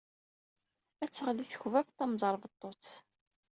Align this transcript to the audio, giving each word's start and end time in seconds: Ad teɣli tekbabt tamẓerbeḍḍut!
Ad 1.03 1.11
teɣli 1.11 1.45
tekbabt 1.45 1.95
tamẓerbeḍḍut! 1.97 2.87